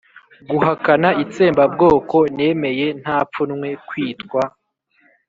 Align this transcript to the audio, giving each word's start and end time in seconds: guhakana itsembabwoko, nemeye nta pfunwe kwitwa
guhakana 0.49 1.09
itsembabwoko, 1.23 2.17
nemeye 2.37 2.87
nta 3.01 3.17
pfunwe 3.29 3.69
kwitwa 3.87 4.41